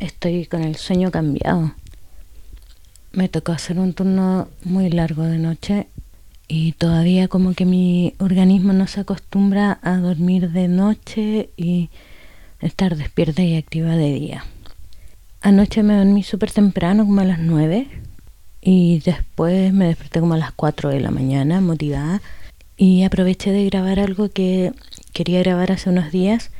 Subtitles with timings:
[0.00, 1.74] estoy con el sueño cambiado.
[3.12, 5.86] Me tocó hacer un turno muy largo de noche
[6.48, 11.90] y todavía como que mi organismo no se acostumbra a dormir de noche y
[12.60, 14.44] estar despierta y activa de día.
[15.42, 17.88] Anoche me dormí súper temprano, como a las 9,
[18.60, 22.20] y después me desperté como a las 4 de la mañana, motivada,
[22.76, 24.72] y aproveché de grabar algo que
[25.12, 26.50] quería grabar hace unos días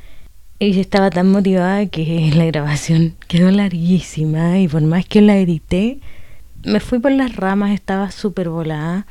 [0.60, 5.98] y estaba tan motivada que la grabación quedó larguísima y por más que la edité,
[6.64, 9.06] me fui por las ramas, estaba súper volada.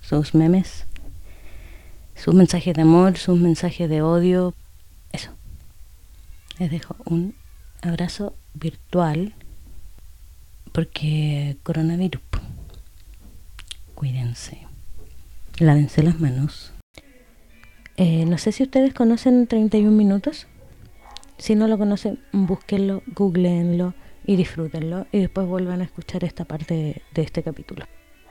[0.01, 0.85] sus memes,
[2.15, 4.53] sus mensajes de amor, sus mensajes de odio.
[5.11, 5.31] Eso.
[6.59, 7.33] Les dejo un
[7.81, 9.33] abrazo virtual
[10.73, 12.21] porque coronavirus.
[13.95, 14.59] Cuídense.
[15.59, 16.73] Lávense las manos.
[17.95, 20.47] Eh, no sé si ustedes conocen 31 minutos.
[21.37, 23.93] Si no lo conocen, búsquenlo, googleenlo
[24.25, 27.85] y disfrútenlo y después vuelvan a escuchar esta parte de, este capítulo.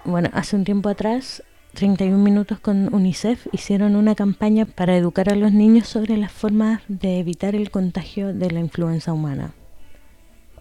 [0.04, 1.42] Bueno, hace un tiempo atrás
[1.74, 6.82] 31 Minutos con UNICEF hicieron una campaña para educar a los niños sobre las formas
[6.88, 9.54] de evitar el contagio de la influenza humana.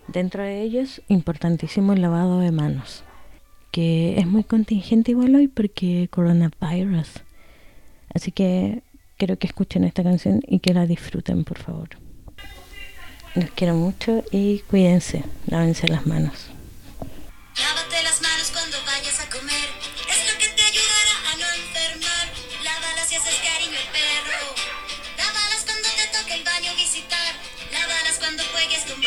[0.07, 3.03] Dentro de ellos, importantísimo el lavado de manos,
[3.71, 7.23] que es muy contingente igual hoy porque coronavirus.
[8.13, 8.83] Así que
[9.17, 11.89] quiero que escuchen esta canción y que la disfruten, por favor.
[13.33, 16.51] Los quiero mucho y cuídense, lávense las manos.
[17.55, 19.69] Lávate las manos cuando vayas a comer,
[20.09, 22.27] es lo que te ayudará a no enfermar.
[22.61, 24.55] Lávalas si haces cariño al perro,
[25.17, 27.35] lávalas cuando te toque el baño visitar,
[27.71, 28.99] lávalas cuando juegues con